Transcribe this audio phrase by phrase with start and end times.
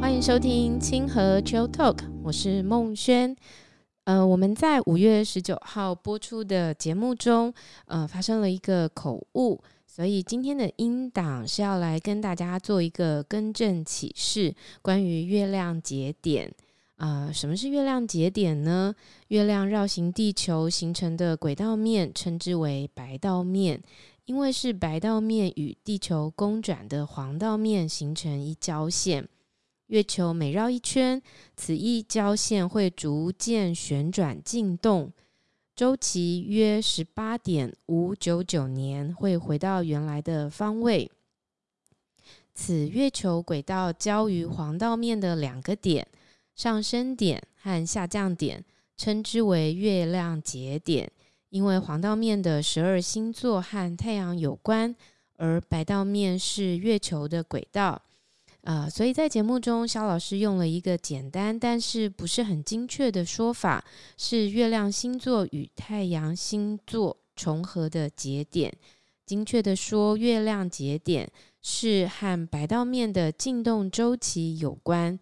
[0.00, 3.34] 欢迎收听清河 Chill Talk，我是孟轩。
[4.04, 7.54] 呃，我们在五月十九号播出的节目中，
[7.86, 9.62] 呃，发生了一个口误。
[9.86, 16.50] 所以今天的音档是要来跟大家做一个更正启示，关于月亮节点。
[17.02, 18.94] 啊、什么是月亮节点呢？
[19.26, 23.82] 月亮绕行地球形成的轨道面称之为白道面，
[24.26, 29.28] 因为是白道面与地球公转的黄道面形成一交线。
[29.88, 31.20] 月球每绕一圈，
[31.56, 35.12] 此一交线会逐渐旋转进动。
[35.74, 41.10] 周期约十八点五九九年会回到原来的方位。
[42.54, 46.06] 此月球轨道交于黄道面的两个点，
[46.54, 48.64] 上升点和下降点，
[48.96, 51.10] 称之为月亮节点。
[51.50, 54.94] 因为黄道面的十二星座和太阳有关，
[55.36, 58.00] 而白道面是月球的轨道。
[58.62, 63.84] 呃，所以在节目中，肖老师用了一个简单但是不是很精确的说法，
[64.16, 68.72] 是月亮星座与太阳星座重合的节点。
[69.26, 75.18] 精确的说，月亮节点是和白道面的进动周期有关。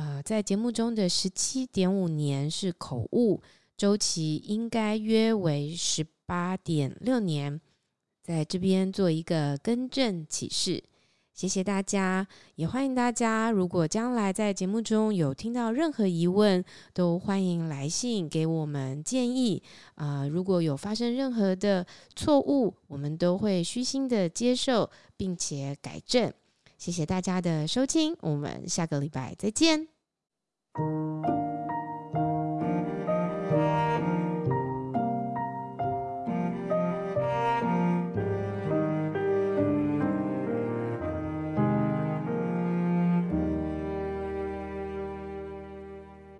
[0.00, 3.42] 呃，在节目中的十七点五年是口误，
[3.76, 7.60] 周期应该约为十八点六年，
[8.22, 10.82] 在这边做一个更正启示。
[11.34, 13.50] 谢谢大家，也欢迎大家。
[13.50, 16.64] 如果将来在节目中有听到任何疑问，
[16.94, 19.62] 都欢迎来信给我们建议。
[19.96, 26.32] 啊、如果有发生任何的错误，我们都会虚心的接受，并且改正。
[26.80, 29.88] 谢谢大家的收听，我们下个礼拜再见。